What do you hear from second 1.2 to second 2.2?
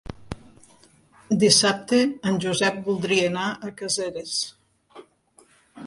Dissabte